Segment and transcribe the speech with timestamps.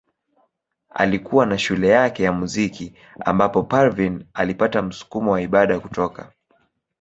[0.89, 2.93] Alikuwa na shule yake ya muziki
[3.25, 6.31] ambapo Parveen alipata msukumo wa ibada kutoka.